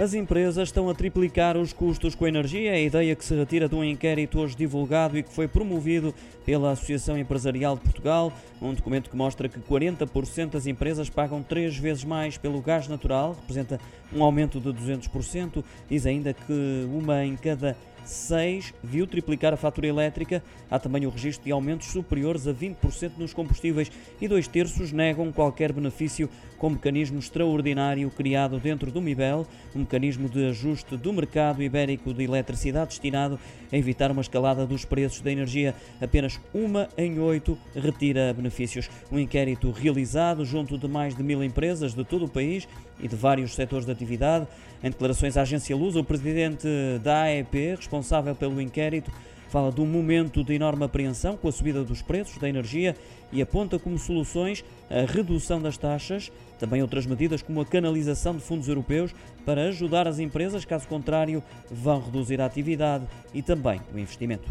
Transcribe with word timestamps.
As 0.00 0.14
empresas 0.14 0.68
estão 0.68 0.88
a 0.88 0.94
triplicar 0.94 1.56
os 1.56 1.72
custos 1.72 2.14
com 2.14 2.24
a 2.24 2.28
energia, 2.28 2.72
a 2.72 2.80
ideia 2.80 3.14
que 3.14 3.24
se 3.24 3.34
retira 3.34 3.68
de 3.68 3.74
um 3.74 3.84
inquérito 3.84 4.40
hoje 4.40 4.56
divulgado 4.56 5.18
e 5.18 5.22
que 5.22 5.30
foi 5.30 5.46
promovido 5.46 6.14
pela 6.46 6.72
Associação 6.72 7.16
Empresarial 7.16 7.76
de 7.76 7.82
Portugal, 7.82 8.32
um 8.60 8.72
documento 8.72 9.10
que 9.10 9.16
mostra 9.16 9.50
que 9.50 9.60
40% 9.60 10.50
das 10.50 10.66
empresas 10.66 11.10
pagam 11.10 11.42
três 11.42 11.76
vezes 11.76 12.04
mais 12.04 12.38
pelo 12.38 12.60
gás 12.62 12.88
natural, 12.88 13.36
representa 13.38 13.78
um 14.12 14.24
aumento 14.24 14.58
de 14.58 14.70
200%, 14.70 15.62
diz 15.88 16.06
ainda 16.06 16.32
que 16.32 16.88
uma 16.90 17.24
em 17.24 17.36
cada 17.36 17.76
6 18.04 18.74
viu 18.82 19.06
triplicar 19.06 19.52
a 19.52 19.56
fatura 19.56 19.86
elétrica. 19.86 20.42
Há 20.70 20.78
também 20.78 21.06
o 21.06 21.10
registro 21.10 21.44
de 21.44 21.52
aumentos 21.52 21.88
superiores 21.88 22.46
a 22.46 22.54
20% 22.54 23.12
nos 23.18 23.32
combustíveis 23.32 23.90
e 24.20 24.28
dois 24.28 24.48
terços 24.48 24.92
negam 24.92 25.32
qualquer 25.32 25.72
benefício 25.72 26.28
com 26.58 26.70
mecanismo 26.70 27.18
extraordinário 27.18 28.08
criado 28.10 28.58
dentro 28.58 28.90
do 28.90 29.00
MIBEL, 29.00 29.46
um 29.74 29.80
mecanismo 29.80 30.28
de 30.28 30.46
ajuste 30.46 30.96
do 30.96 31.12
mercado 31.12 31.62
ibérico 31.62 32.14
de 32.14 32.22
eletricidade 32.22 32.90
destinado 32.90 33.38
a 33.72 33.76
evitar 33.76 34.10
uma 34.10 34.22
escalada 34.22 34.66
dos 34.66 34.84
preços 34.84 35.20
da 35.20 35.32
energia. 35.32 35.74
Apenas 36.00 36.40
uma 36.54 36.88
em 36.96 37.18
oito 37.18 37.58
retira 37.74 38.32
benefícios. 38.32 38.88
Um 39.10 39.18
inquérito 39.18 39.70
realizado 39.70 40.44
junto 40.44 40.78
de 40.78 40.86
mais 40.86 41.16
de 41.16 41.22
mil 41.22 41.42
empresas 41.42 41.94
de 41.94 42.04
todo 42.04 42.26
o 42.26 42.28
país 42.28 42.68
e 43.00 43.08
de 43.08 43.16
vários 43.16 43.54
setores 43.54 43.84
de 43.84 43.92
atividade. 43.92 44.46
Em 44.84 44.90
declarações 44.90 45.36
à 45.36 45.42
agência 45.42 45.76
Luz, 45.76 45.94
o 45.94 46.02
presidente 46.02 46.66
da 47.02 47.22
AEP, 47.22 47.76
responsável 47.92 48.34
pelo 48.34 48.60
inquérito, 48.60 49.12
fala 49.50 49.70
de 49.70 49.82
um 49.82 49.86
momento 49.86 50.42
de 50.42 50.54
enorme 50.54 50.84
apreensão 50.84 51.36
com 51.36 51.46
a 51.46 51.52
subida 51.52 51.84
dos 51.84 52.00
preços 52.00 52.38
da 52.38 52.48
energia 52.48 52.96
e 53.30 53.42
aponta 53.42 53.78
como 53.78 53.98
soluções 53.98 54.64
a 54.90 55.04
redução 55.04 55.60
das 55.60 55.76
taxas, 55.76 56.32
também 56.58 56.80
outras 56.80 57.04
medidas 57.04 57.42
como 57.42 57.60
a 57.60 57.66
canalização 57.66 58.34
de 58.34 58.40
fundos 58.40 58.66
europeus 58.66 59.14
para 59.44 59.64
ajudar 59.68 60.08
as 60.08 60.18
empresas, 60.18 60.64
caso 60.64 60.88
contrário, 60.88 61.42
vão 61.70 62.00
reduzir 62.00 62.40
a 62.40 62.46
atividade 62.46 63.06
e 63.34 63.42
também 63.42 63.78
o 63.94 63.98
investimento. 63.98 64.48